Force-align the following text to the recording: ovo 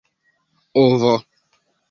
ovo 0.83 1.13